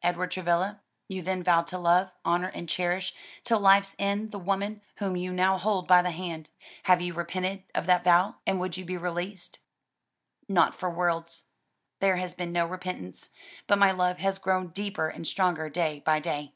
[0.00, 4.80] Edward Travilla, you then vowed to love, honor and cherish till life's end the woman
[4.98, 6.50] whom you now hold by the hand.
[6.84, 8.36] Have you repented of that vow?
[8.46, 9.58] and would you be released?"
[10.48, 11.48] "Not for worlds:
[11.98, 13.30] there has been no repentance,
[13.66, 16.52] but my love has grown deeper and stronger day by day."